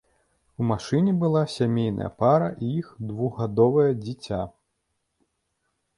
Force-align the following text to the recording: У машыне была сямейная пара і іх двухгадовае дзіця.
У 0.61 0.65
машыне 0.69 1.13
была 1.23 1.43
сямейная 1.57 2.09
пара 2.23 2.49
і 2.69 2.71
іх 2.81 2.89
двухгадовае 3.11 3.87
дзіця. 4.03 4.41